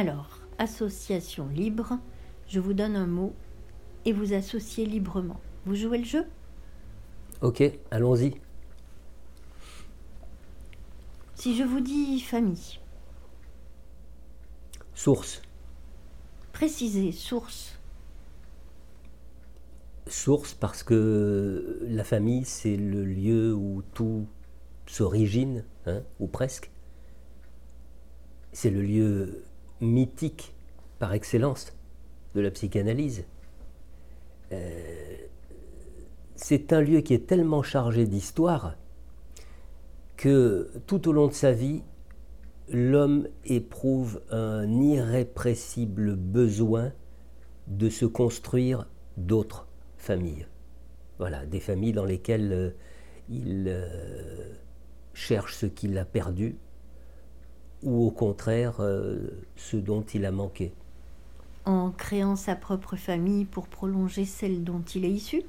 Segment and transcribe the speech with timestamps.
[0.00, 1.98] Alors, association libre,
[2.48, 3.34] je vous donne un mot
[4.06, 5.38] et vous associez librement.
[5.66, 6.24] Vous jouez le jeu?
[7.42, 8.32] Ok, allons-y.
[11.34, 12.78] Si je vous dis famille,
[14.94, 15.42] Source.
[16.54, 17.78] précisez source.
[20.06, 24.26] Source parce que la famille, c'est le lieu où tout
[24.86, 26.70] s'origine, hein, ou presque.
[28.54, 29.44] C'est le lieu
[29.80, 30.54] mythique
[30.98, 31.72] par excellence
[32.34, 33.24] de la psychanalyse.
[34.52, 35.16] Euh,
[36.36, 38.74] c'est un lieu qui est tellement chargé d'histoire
[40.16, 41.82] que tout au long de sa vie,
[42.68, 46.92] l'homme éprouve un irrépressible besoin
[47.68, 48.86] de se construire
[49.16, 50.46] d'autres familles.
[51.18, 52.70] Voilà, des familles dans lesquelles euh,
[53.28, 54.54] il euh,
[55.12, 56.56] cherche ce qu'il a perdu
[57.82, 59.18] ou au contraire euh,
[59.56, 60.72] ce dont il a manqué.
[61.64, 65.42] En créant sa propre famille pour prolonger celle dont il est issu?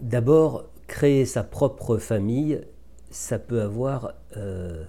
[0.00, 2.60] D'abord, créer sa propre famille,
[3.10, 4.84] ça peut avoir euh,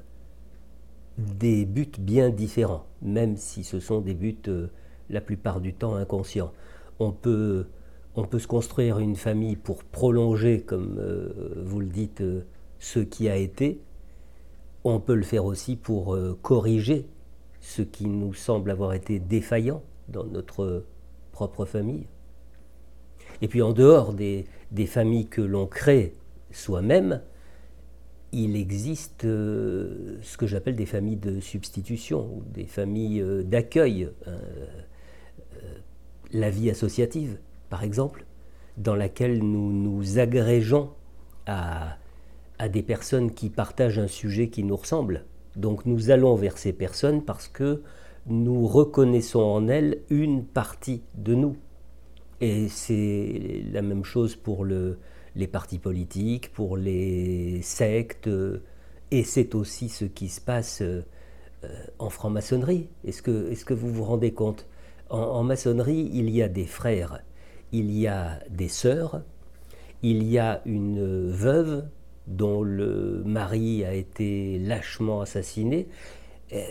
[1.17, 4.67] des buts bien différents, même si ce sont des buts euh,
[5.09, 6.53] la plupart du temps inconscients.
[6.99, 7.65] On peut,
[8.15, 11.01] on peut se construire une famille pour prolonger, comme
[11.57, 12.23] vous le dites,
[12.79, 13.81] ce qui a été.
[14.83, 17.05] On peut le faire aussi pour euh, corriger
[17.59, 20.85] ce qui nous semble avoir été défaillant dans notre
[21.31, 22.07] propre famille.
[23.41, 24.45] Et puis en dehors des,
[24.87, 26.13] familles que l'on crée
[26.51, 27.21] soi-même,
[28.31, 34.09] il existe euh, ce que j'appelle des familles de substitution, ou des familles euh, d'accueil.
[36.33, 37.37] La vie associative,
[37.69, 38.25] par exemple,
[38.77, 40.91] dans laquelle nous nous agrégeons
[41.45, 41.97] à,
[42.61, 45.25] à des personnes qui partagent un sujet qui nous ressemble.
[45.55, 47.81] Donc nous allons vers ces personnes parce que
[48.27, 51.57] nous reconnaissons en elles une partie de nous.
[52.39, 54.99] Et c'est la même chose pour le,
[55.35, 58.61] les partis politiques, pour les sectes, euh,
[59.09, 61.03] et c'est aussi ce qui se passe euh,
[61.63, 61.67] euh,
[61.97, 62.89] en franc-maçonnerie.
[63.05, 64.67] Est-ce que, est que vous vous rendez compte?
[65.09, 67.23] En, en maçonnerie, il y a des frères,
[67.71, 69.23] il y a des sœurs,
[70.03, 71.85] il y a une veuve
[72.27, 75.87] dont le mari a été lâchement assassiné.
[76.53, 76.61] Euh,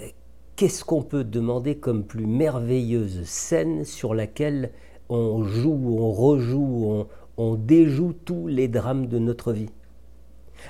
[0.56, 4.72] Qu'est-ce qu'on peut demander comme plus merveilleuse scène sur laquelle
[5.08, 7.06] on joue, on rejoue,
[7.38, 9.70] on, déjoue tous les drames de notre vie?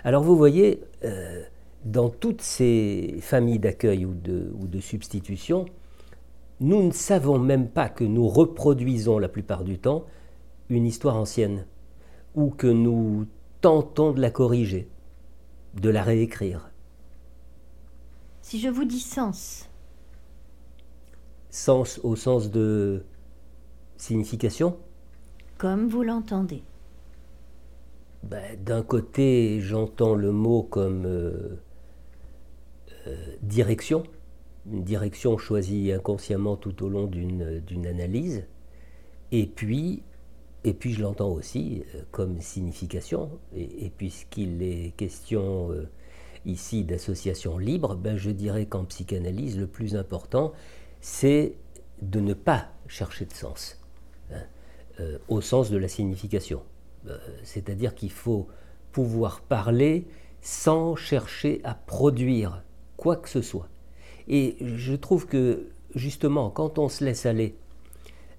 [0.04, 1.42] Alors vous voyez, euh,
[1.84, 5.66] dans toutes ces familles d'accueil ou de substitution,
[6.60, 10.04] nous ne savons même pas que nous reproduisons la plupart du temps
[10.68, 11.66] une histoire ancienne,
[12.34, 13.26] ou que nous
[13.60, 14.88] tentons de la corriger,
[15.74, 16.70] de la réécrire.
[18.42, 19.66] Si je vous dis sens,
[21.50, 23.04] Sens au sens de
[23.96, 24.76] signification?
[25.58, 26.62] Comme vous l'entendez,
[28.22, 31.58] Ben, D'un côté, j'entends le mot comme euh,
[33.08, 34.04] euh, direction,
[34.70, 38.44] une direction choisie inconsciemment tout au long d'une d'une analyse,
[39.32, 40.02] et puis,
[40.64, 45.88] et puis je l'entends aussi euh, comme signification, et, et puisqu'il est question euh,
[46.44, 50.52] ici d'association libre, ben, je dirais qu'en psychanalyse, le plus important,
[51.00, 51.54] c'est
[52.02, 53.78] de ne pas chercher de sens
[54.30, 54.42] hein,
[55.00, 56.62] euh, au sens de la signification.
[57.44, 58.46] C'est-à-dire qu'il faut
[58.92, 60.06] pouvoir parler
[60.42, 62.62] sans chercher à produire
[62.98, 63.70] quoi que ce soit.
[64.28, 67.56] Et je trouve que justement, quand on se laisse aller,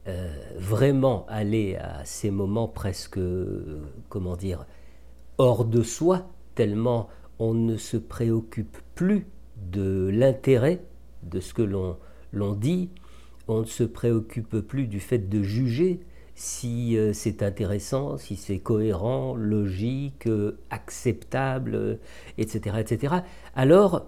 [0.07, 4.65] euh, vraiment aller à ces moments presque, euh, comment dire,
[5.37, 7.07] hors de soi, tellement
[7.37, 9.27] on ne se préoccupe plus
[9.71, 10.81] de l'intérêt
[11.21, 12.89] de ce que l'on dit,
[13.47, 15.99] on ne se préoccupe plus du fait de juger
[16.33, 20.27] si euh, c'est intéressant, si c'est cohérent, logique,
[20.71, 21.99] acceptable,
[22.39, 23.15] etc., etc.
[23.55, 24.07] Alors,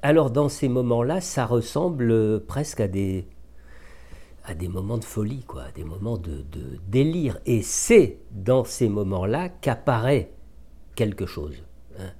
[0.00, 3.26] alors dans ces moments-là, ça ressemble presque à des,
[4.44, 7.38] à des moments de folie, quoi, à des moments de, de délire.
[7.46, 10.32] Et c'est dans ces moments-là qu'apparaît
[10.94, 11.62] quelque chose,
[11.98, 12.10] hein,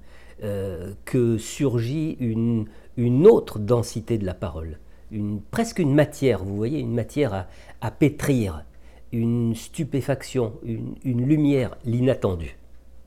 [0.43, 2.65] euh, que surgit une,
[2.97, 4.79] une autre densité de la parole,
[5.11, 7.47] une, presque une matière, vous voyez, une matière à,
[7.81, 8.63] à pétrir,
[9.11, 12.57] une stupéfaction, une, une lumière, l'inattendu.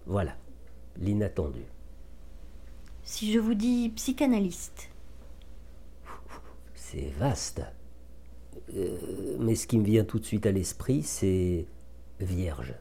[0.07, 0.37] Voilà,
[0.99, 1.63] l'inattendu.
[3.03, 4.91] si je vous dis psychanalyste,
[6.75, 7.63] C'est vaste.
[8.73, 11.67] Euh, mais ce qui me vient tout de suite à l'esprit, c'est
[12.21, 12.75] vierge.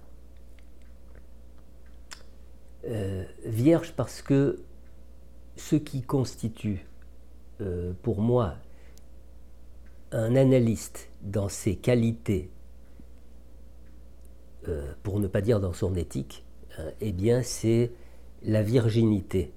[2.85, 4.59] Euh, vierge parce que
[5.55, 6.85] ce qui constitue
[7.61, 8.55] euh, pour moi
[10.11, 12.49] un analyste dans ses qualités,
[15.01, 16.45] pour ne pas dire dans son éthique,
[16.77, 17.91] hein, eh bien c'est
[18.43, 19.51] la virginité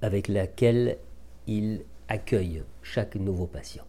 [0.00, 0.98] avec laquelle
[1.46, 3.84] il accueille chaque nouveau patient.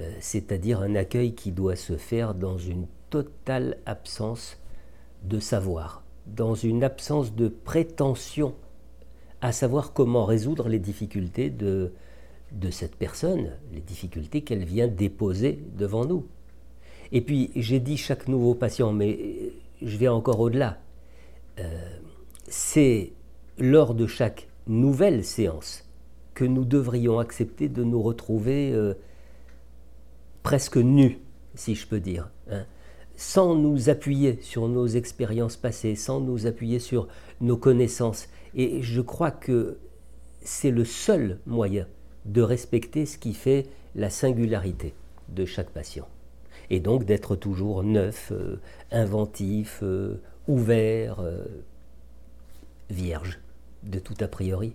[0.00, 4.58] Euh, c'est-à-dire un accueil qui doit se faire dans une totale absence
[5.24, 8.54] de savoir, dans une absence de prétention
[9.40, 11.92] à savoir comment résoudre les difficultés de,
[12.52, 16.26] de cette personne, les difficultés qu'elle vient déposer devant nous.
[17.12, 19.50] Et puis j'ai dit chaque nouveau patient, mais euh,
[19.80, 20.78] je vais encore au-delà.
[21.58, 21.98] Euh,
[22.48, 23.12] c'est
[23.58, 25.88] lors de chaque nouvelle séance
[26.34, 28.74] que nous devrions accepter de nous retrouver
[30.46, 31.18] presque nus,
[31.56, 32.66] si je peux dire, hein,
[33.16, 37.08] sans nous appuyer sur nos expériences passées, sans nous appuyer sur
[37.40, 38.28] nos connaissances.
[38.54, 39.76] Et je crois que
[40.42, 41.88] c'est le seul moyen
[42.26, 43.66] de respecter ce qui fait
[43.96, 44.94] la singularité
[45.30, 46.06] de chaque patient.
[46.70, 48.60] Et donc d'être toujours neuf, euh,
[48.92, 51.28] inventif, euh, ouvert,
[52.88, 53.40] vierge
[53.82, 54.74] de tout a priori.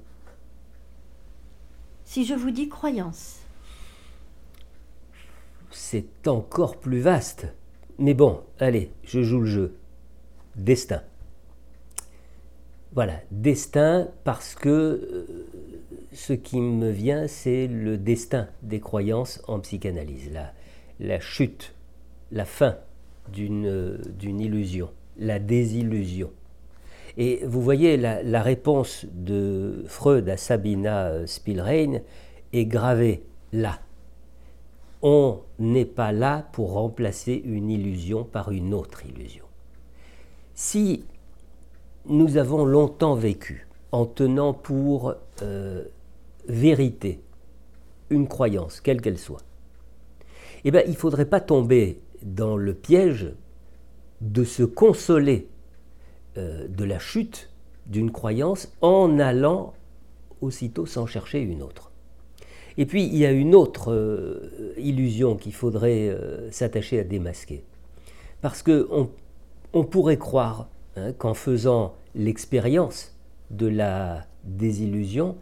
[2.03, 3.37] Si je vous dis croyance
[5.71, 7.47] C'est encore plus vaste.
[7.97, 9.75] Mais bon, allez, je joue le jeu.
[10.55, 11.01] Destin.
[12.93, 15.25] Voilà, destin parce que euh,
[16.11, 20.51] ce qui me vient, c'est le destin des croyances en psychanalyse, la,
[20.99, 21.73] la chute,
[22.31, 22.77] la fin
[23.29, 26.31] d'une illusion, la désillusion.
[27.17, 31.99] Et vous voyez, la, réponse de Freud à Sabina euh, Spielrein
[32.53, 33.79] est gravée là.
[35.01, 39.45] On n'est pas là pour remplacer une illusion par une autre illusion.
[40.53, 41.05] Si
[42.05, 45.83] nous avons longtemps vécu en tenant pour euh,
[46.47, 47.21] vérité
[48.09, 49.43] une croyance, quelle qu'elle soit,
[50.63, 53.33] eh bien, il ne faudrait pas tomber dans le piège
[54.21, 55.47] de se consoler
[56.37, 57.49] euh, de la chute
[57.87, 59.73] d'une croyance en allant
[60.41, 61.90] aussitôt s'en chercher une autre.
[62.77, 67.63] Et puis il y a une autre euh, illusion qu'il faudrait euh, s'attacher à démasquer.
[68.41, 69.09] Parce qu'on
[69.73, 73.15] on pourrait croire hein, qu'en faisant l'expérience
[73.49, 75.37] de la désillusion,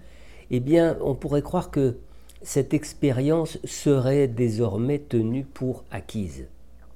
[0.52, 1.98] eh bien on pourrait croire que
[2.42, 6.48] cette expérience serait désormais tenue pour acquise.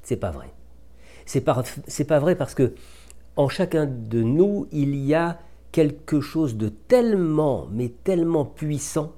[0.01, 0.47] C'est pas vrai.
[1.25, 1.63] C'est pas,
[2.07, 2.73] pas vrai parce que
[3.35, 5.39] en chacun de nous, il y a
[5.71, 9.13] quelque chose de tellement, mais tellement puissant,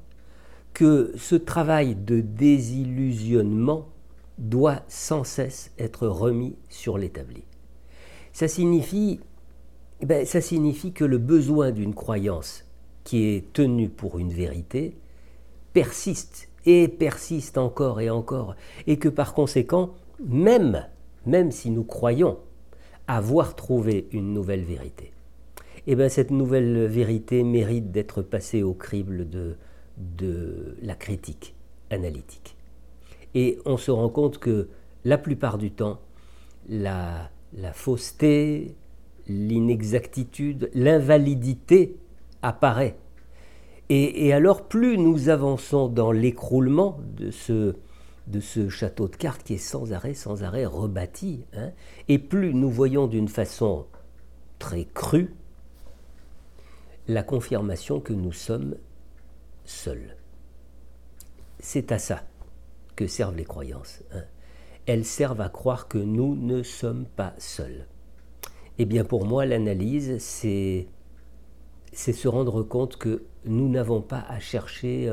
[0.75, 3.87] que ce travail de désillusionnement
[4.37, 7.43] doit sans cesse être remis sur l'établi.
[8.33, 9.21] Ça signifie,
[10.01, 12.65] eh ben, ça signifie que le besoin d'une croyance
[13.05, 14.97] qui est tenue pour une vérité
[15.71, 18.55] persiste et persiste encore et encore,
[18.85, 20.85] et que par conséquent, même,
[21.25, 22.37] même si nous croyons
[23.07, 25.13] avoir trouvé une nouvelle vérité.
[25.87, 29.55] Eh bien cette nouvelle vérité mérite d'être passée au crible de,
[29.97, 31.55] de la critique
[31.89, 32.55] analytique.
[33.33, 34.69] Et on se rend compte que
[35.03, 35.99] la plupart du temps,
[36.67, 37.29] la,
[37.73, 38.75] fausseté,
[39.27, 41.97] l'inexactitude, l'invalidité
[42.41, 42.97] apparaît.
[43.89, 47.75] Et, alors plus nous avançons dans l'écroulement de ce,
[48.25, 51.45] de ce château de cartes qui est sans arrêt, sans arrêt rebâti.
[51.53, 51.71] Hein.
[52.07, 53.85] Et plus nous voyons d'une façon
[54.57, 55.35] très crue
[57.07, 58.75] la confirmation que nous sommes
[59.65, 60.15] seuls.
[61.59, 62.23] C'est à ça
[62.95, 64.03] que servent les croyances.
[64.13, 64.23] Hein.
[64.85, 67.87] Elles servent à croire que nous ne sommes pas seuls.
[68.77, 70.87] Eh bien pour moi, l'analyse, c'est,
[71.91, 75.09] c'est se rendre compte que nous n'avons pas à chercher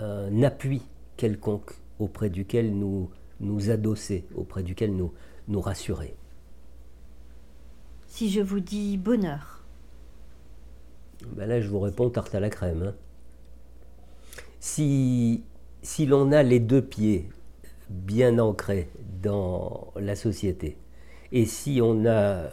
[0.00, 0.82] un appui
[1.16, 5.12] quelconque auprès duquel nous nous adosser, auprès duquel nous
[5.48, 6.16] nous rassurer.
[8.06, 9.64] Si je vous dis bonheur
[11.36, 12.82] ben Là, je vous réponds tarte à la crème.
[12.82, 12.94] Hein.
[14.60, 15.44] Si,
[15.82, 17.28] si l'on a les deux pieds
[17.90, 18.90] bien ancrés
[19.22, 20.76] dans la société,
[21.32, 22.44] et si on a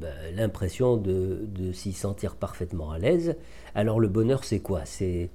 [0.00, 3.36] ben, l'impression de, de s'y sentir parfaitement à l'aise,
[3.74, 4.82] alors le bonheur, c'est quoi?
[4.84, 5.30] C'est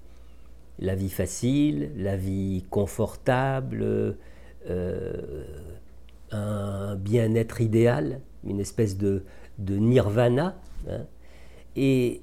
[0.80, 4.18] la vie facile, la vie confortable,
[4.70, 5.44] euh,
[6.32, 9.24] un bien-être idéal, une espèce de,
[9.60, 10.56] nirvana.
[10.90, 11.06] Hein.
[11.76, 12.22] Et,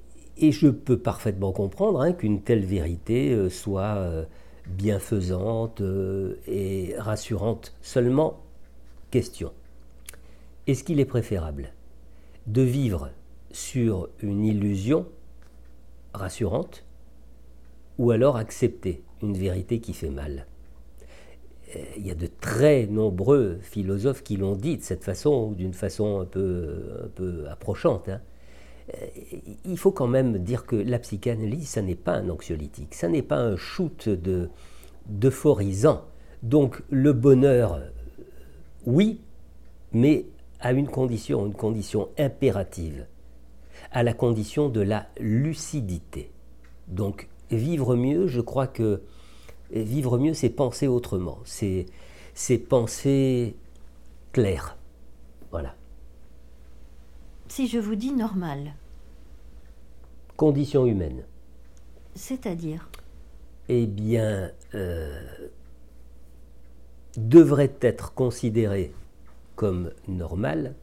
[0.51, 4.25] je peux parfaitement comprendre hein, qu'une telle vérité euh, soit euh,
[4.67, 5.83] bienfaisante
[6.49, 7.75] et rassurante.
[7.81, 8.41] Seulement,
[9.11, 9.53] question.
[10.67, 11.73] Est-ce qu'il est préférable
[12.47, 13.11] de vivre
[13.51, 15.07] sur une illusion
[16.15, 16.85] rassurante
[17.99, 20.47] ou alors accepter une vérité qui fait mal?
[21.97, 26.21] Il y a de très nombreux philosophes qui l'ont dit de cette façon, d'une façon
[26.21, 28.09] un peu, un peu approchante.
[28.09, 28.21] Hein.
[29.65, 33.23] Il faut quand même dire que la psychanalyse, ça n'est pas un anxiolytique, ça n'est
[33.23, 34.49] pas un shoot de,
[35.07, 36.05] d'euphorisant.
[36.43, 37.81] Donc le bonheur,
[38.87, 39.21] oui,
[39.93, 40.27] mais
[40.61, 43.07] à une condition, une condition impérative,
[43.91, 46.31] à la condition de la lucidité.
[46.89, 49.03] Donc vivre mieux, je crois que
[49.71, 51.87] vivre mieux, c'est penser autrement, c'est,
[52.69, 53.57] penser
[54.33, 54.77] clair.
[55.51, 55.75] Voilà.
[57.55, 58.73] Si je vous dis normal.
[60.39, 61.23] Condition humaine.
[62.15, 62.89] C'est-à-dire
[63.69, 65.21] Eh bien, euh,
[67.19, 68.95] devrait être considéré
[69.55, 70.75] comme normal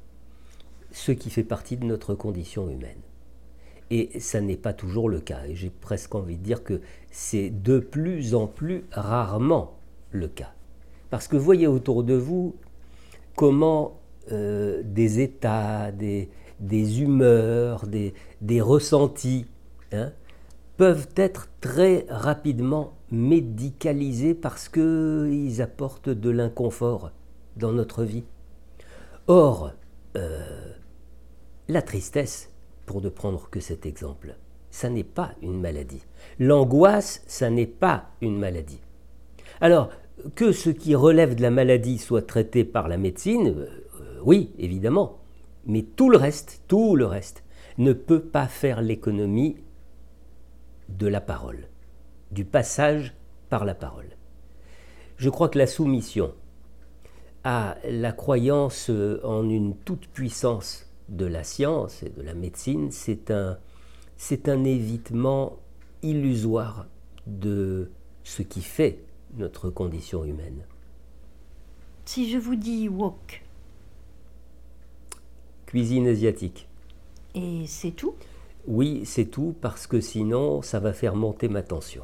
[0.92, 3.02] ce qui fait partie de notre condition humaine.
[3.90, 5.48] Et ça n'est pas toujours le cas.
[5.48, 9.80] Et j'ai presque envie de dire que c'est de plus en plus rarement
[10.12, 10.54] le cas.
[11.10, 12.56] Parce que voyez autour de vous
[13.36, 14.00] comment
[14.32, 16.30] euh, des états, des,
[16.60, 19.46] des humeurs, des, ressentis
[19.92, 20.12] hein,
[20.78, 27.12] peuvent être très rapidement médicalisés parce qu'ils apportent de l'inconfort
[27.58, 28.24] dans notre vie.
[29.28, 29.72] Or,
[30.18, 30.74] euh,
[31.68, 32.52] la tristesse,
[32.86, 34.36] pour ne prendre que cet exemple,
[34.72, 36.02] ça n'est pas une maladie.
[36.40, 38.82] L'angoisse, ça n'est pas une maladie.
[39.62, 39.90] Alors,
[40.36, 43.68] que ce qui relève de la maladie soit traité par la médecine, euh,
[44.24, 45.20] oui, évidemment,
[45.66, 47.44] mais tout le reste, tout le reste,
[47.78, 49.58] ne peut pas faire l'économie
[50.90, 51.68] de la parole,
[52.32, 53.14] du passage
[53.50, 54.18] par la parole.
[55.18, 56.34] Je crois que la soumission
[57.44, 58.92] à la croyance
[59.24, 63.58] en une toute-puissance de la science et de la médecine, c'est un,
[64.18, 65.58] c'est un évitement
[66.02, 66.88] illusoire
[67.28, 67.92] de
[68.24, 69.00] ce qui fait
[69.38, 70.66] notre condition humaine.
[72.06, 73.44] Si je vous dis wok.
[75.70, 76.68] Cuisine asiatique.
[77.36, 78.16] Et c'est tout?
[78.66, 82.02] Oui, c'est tout parce que sinon ça va faire monter ma tension.